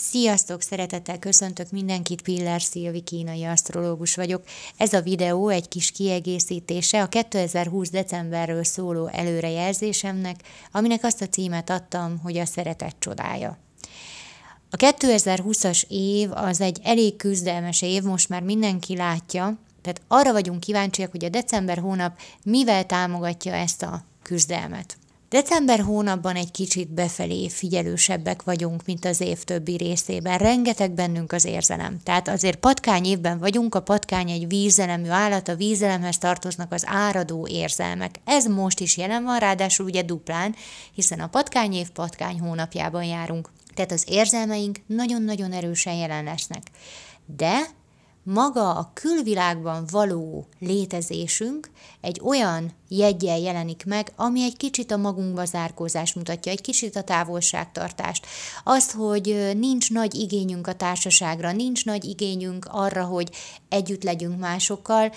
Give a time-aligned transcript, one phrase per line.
[0.00, 4.42] Sziasztok, szeretettel köszöntök mindenkit, Piller Szilvi kínai asztrológus vagyok.
[4.76, 10.40] Ez a videó egy kis kiegészítése a 2020 decemberről szóló előrejelzésemnek,
[10.72, 13.58] aminek azt a címet adtam, hogy a szeretet csodája.
[14.70, 20.60] A 2020-as év az egy elég küzdelmes év, most már mindenki látja, tehát arra vagyunk
[20.60, 24.96] kíváncsiak, hogy a december hónap mivel támogatja ezt a küzdelmet.
[25.28, 30.38] December hónapban egy kicsit befelé figyelősebbek vagyunk, mint az év többi részében.
[30.38, 32.00] Rengeteg bennünk az érzelem.
[32.02, 37.46] Tehát azért patkány évben vagyunk, a patkány egy vízelemű állat, a vízelemhez tartoznak az áradó
[37.50, 38.20] érzelmek.
[38.24, 40.54] Ez most is jelen van, ráadásul ugye duplán,
[40.94, 43.50] hiszen a patkány év patkány hónapjában járunk.
[43.74, 46.62] Tehát az érzelmeink nagyon-nagyon erősen jelen lesznek.
[47.36, 47.60] De
[48.32, 55.44] maga a külvilágban való létezésünk egy olyan jegyel jelenik meg, ami egy kicsit a magunkba
[55.44, 58.26] zárkózást mutatja, egy kicsit a távolságtartást.
[58.64, 63.30] Azt, hogy nincs nagy igényünk a társaságra, nincs nagy igényünk arra, hogy
[63.68, 65.12] együtt legyünk másokkal,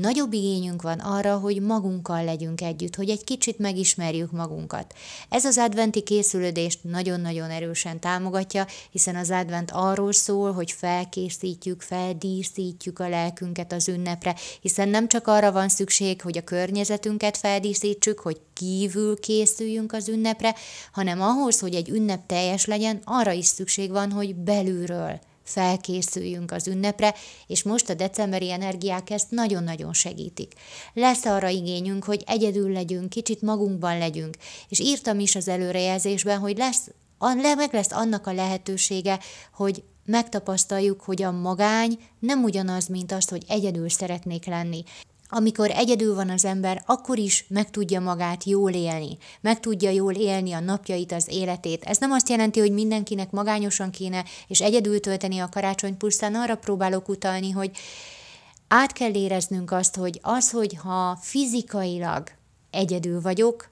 [0.00, 4.94] Nagyobb igényünk van arra, hogy magunkkal legyünk együtt, hogy egy kicsit megismerjük magunkat.
[5.28, 12.98] Ez az adventi készülődést nagyon-nagyon erősen támogatja, hiszen az advent arról szól, hogy felkészítjük, feldíszítjük
[12.98, 18.40] a lelkünket az ünnepre, hiszen nem csak arra van szükség, hogy a környezetünket feldíszítsük, hogy
[18.52, 20.54] kívül készüljünk az ünnepre,
[20.92, 26.68] hanem ahhoz, hogy egy ünnep teljes legyen, arra is szükség van, hogy belülről felkészüljünk az
[26.68, 27.14] ünnepre,
[27.46, 30.52] és most a decemberi energiák ezt nagyon-nagyon segítik.
[30.94, 34.36] Lesz arra igényünk, hogy egyedül legyünk, kicsit magunkban legyünk,
[34.68, 36.90] és írtam is az előrejelzésben, hogy lesz,
[37.56, 39.18] meg lesz annak a lehetősége,
[39.52, 44.84] hogy megtapasztaljuk, hogy a magány nem ugyanaz, mint azt, hogy egyedül szeretnék lenni
[45.28, 50.14] amikor egyedül van az ember, akkor is meg tudja magát jól élni, meg tudja jól
[50.14, 51.84] élni a napjait, az életét.
[51.84, 56.56] Ez nem azt jelenti, hogy mindenkinek magányosan kéne és egyedül tölteni a karácsony pusztán arra
[56.56, 57.70] próbálok utalni, hogy
[58.68, 62.28] át kell éreznünk azt, hogy az, hogy ha fizikailag
[62.70, 63.68] egyedül vagyok,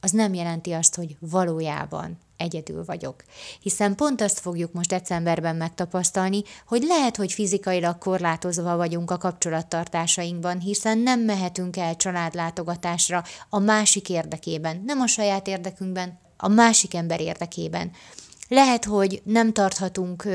[0.00, 3.24] az nem jelenti azt, hogy valójában egyedül vagyok.
[3.60, 10.58] Hiszen pont azt fogjuk most decemberben megtapasztalni, hogy lehet, hogy fizikailag korlátozva vagyunk a kapcsolattartásainkban,
[10.58, 17.20] hiszen nem mehetünk el családlátogatásra a másik érdekében, nem a saját érdekünkben, a másik ember
[17.20, 17.90] érdekében.
[18.48, 20.26] Lehet, hogy nem tarthatunk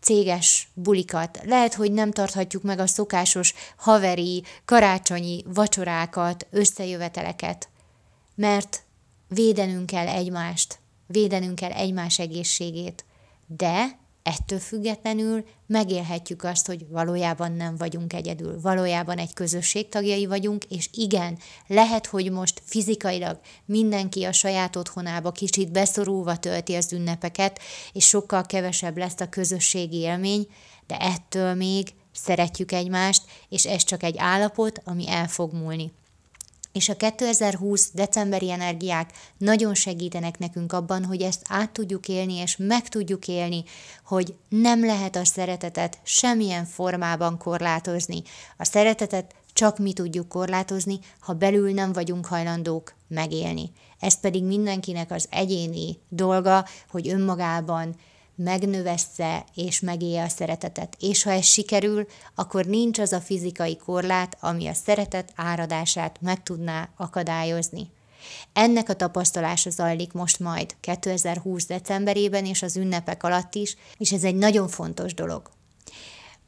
[0.00, 1.40] céges bulikat.
[1.44, 7.68] Lehet, hogy nem tarthatjuk meg a szokásos haveri, karácsonyi vacsorákat, összejöveteleket,
[8.34, 8.82] mert
[9.28, 13.04] védenünk kell egymást, védenünk kell egymás egészségét,
[13.46, 20.64] de ettől függetlenül megélhetjük azt, hogy valójában nem vagyunk egyedül, valójában egy közösség tagjai vagyunk,
[20.64, 27.60] és igen, lehet, hogy most fizikailag mindenki a saját otthonába kicsit beszorulva tölti az ünnepeket,
[27.92, 30.46] és sokkal kevesebb lesz a közösségi élmény,
[30.86, 35.92] de ettől még szeretjük egymást, és ez csak egy állapot, ami el fog múlni
[36.72, 42.56] és a 2020 decemberi energiák nagyon segítenek nekünk abban, hogy ezt át tudjuk élni, és
[42.56, 43.64] meg tudjuk élni,
[44.04, 48.22] hogy nem lehet a szeretetet semmilyen formában korlátozni.
[48.56, 53.72] A szeretetet csak mi tudjuk korlátozni, ha belül nem vagyunk hajlandók megélni.
[54.00, 57.96] Ez pedig mindenkinek az egyéni dolga, hogy önmagában
[58.38, 60.96] megnövessze és megélje a szeretetet.
[61.00, 66.42] És ha ez sikerül, akkor nincs az a fizikai korlát, ami a szeretet áradását meg
[66.42, 67.90] tudná akadályozni.
[68.52, 71.66] Ennek a tapasztalása zajlik most majd 2020.
[71.66, 75.50] decemberében és az ünnepek alatt is, és ez egy nagyon fontos dolog.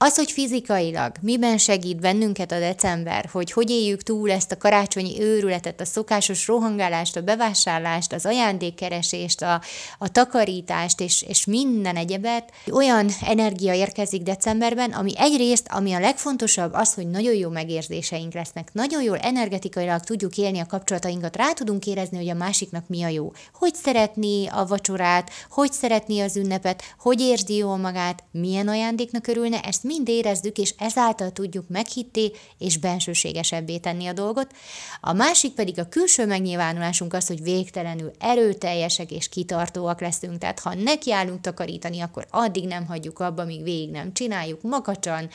[0.02, 5.20] Az, hogy fizikailag miben segít bennünket a december, hogy hogy éljük túl ezt a karácsonyi
[5.22, 9.60] őrületet, a szokásos rohangálást, a bevásárlást, az ajándékkeresést, a,
[9.98, 16.72] a takarítást és, és minden egyebet, olyan energia érkezik decemberben, ami egyrészt, ami a legfontosabb,
[16.72, 21.86] az, hogy nagyon jó megérzéseink lesznek, nagyon jól energetikailag tudjuk élni a kapcsolatainkat, rá tudunk
[21.86, 23.32] érezni, hogy a másiknak mi a jó.
[23.52, 29.60] Hogy szeretné a vacsorát, hogy szeretné az ünnepet, hogy érzi jól magát, milyen ajándéknak örülne,
[29.60, 34.52] ezt mind érezzük, és ezáltal tudjuk meghitté és bensőségesebbé tenni a dolgot.
[35.00, 40.38] A másik pedig a külső megnyilvánulásunk az, hogy végtelenül erőteljesek és kitartóak leszünk.
[40.38, 45.28] Tehát ha nekiállunk takarítani, akkor addig nem hagyjuk abba, míg végig nem csináljuk makacsan,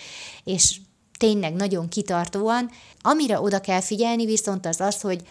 [0.44, 0.78] és
[1.18, 2.70] tényleg nagyon kitartóan.
[3.02, 5.22] Amire oda kell figyelni viszont az az, hogy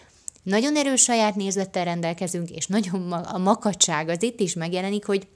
[0.43, 5.27] nagyon erős saját nézettel rendelkezünk, és nagyon a makacság az itt is megjelenik, hogy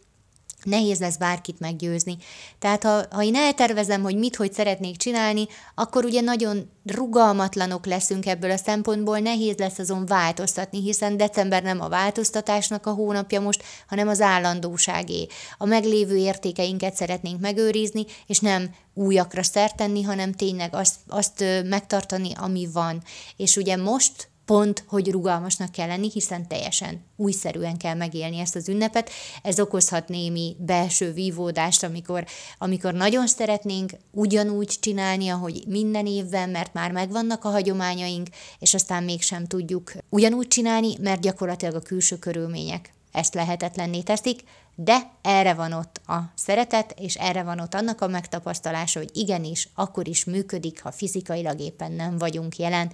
[0.63, 2.17] nehéz lesz bárkit meggyőzni.
[2.59, 8.25] Tehát ha, ha én eltervezem, hogy mit, hogy szeretnék csinálni, akkor ugye nagyon rugalmatlanok leszünk
[8.25, 13.63] ebből a szempontból, nehéz lesz azon változtatni, hiszen december nem a változtatásnak a hónapja most,
[13.87, 15.27] hanem az állandóságé.
[15.57, 22.31] A meglévő értékeinket szeretnénk megőrizni, és nem újakra szert tenni, hanem tényleg azt, azt megtartani,
[22.35, 23.03] ami van.
[23.35, 28.69] És ugye most pont, hogy rugalmasnak kell lenni, hiszen teljesen újszerűen kell megélni ezt az
[28.69, 29.09] ünnepet.
[29.43, 32.25] Ez okozhat némi belső vívódást, amikor,
[32.57, 38.27] amikor nagyon szeretnénk ugyanúgy csinálni, ahogy minden évben, mert már megvannak a hagyományaink,
[38.59, 44.39] és aztán mégsem tudjuk ugyanúgy csinálni, mert gyakorlatilag a külső körülmények ezt lehetetlenné teszik,
[44.75, 49.69] de erre van ott a szeretet, és erre van ott annak a megtapasztalása, hogy igenis,
[49.75, 52.91] akkor is működik, ha fizikailag éppen nem vagyunk jelen.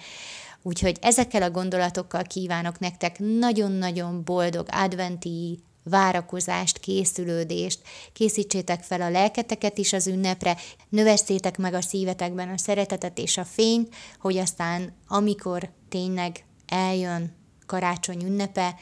[0.68, 7.82] Úgyhogy ezekkel a gondolatokkal kívánok nektek nagyon-nagyon boldog adventi várakozást, készülődést,
[8.14, 10.58] készítsétek fel a lelketeket is az ünnepre,
[10.90, 17.36] növesszétek meg a szívetekben a szeretetet és a fényt, hogy aztán amikor tényleg eljön
[17.66, 18.76] karácsony ünnepe,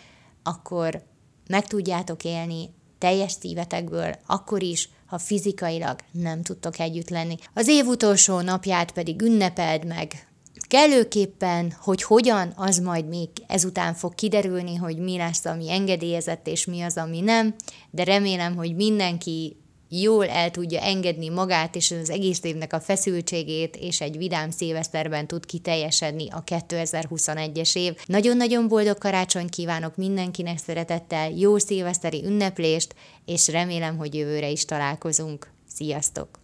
[0.43, 1.03] akkor
[1.47, 7.35] meg tudjátok élni teljes szívetekből, akkor is, ha fizikailag nem tudtok együtt lenni.
[7.53, 10.27] Az év utolsó napját pedig ünnepeld meg
[10.73, 16.65] Kellőképpen, hogy hogyan, az majd még ezután fog kiderülni, hogy mi lesz, ami engedélyezett, és
[16.65, 17.55] mi az, ami nem,
[17.89, 19.55] de remélem, hogy mindenki
[19.89, 25.27] jól el tudja engedni magát és az egész évnek a feszültségét, és egy vidám szilveszterben
[25.27, 27.95] tud kiteljesedni a 2021-es év.
[28.05, 32.95] Nagyon-nagyon boldog karácsony kívánok mindenkinek szeretettel, jó szilveszteri ünneplést,
[33.25, 35.51] és remélem, hogy jövőre is találkozunk.
[35.75, 36.42] Sziasztok!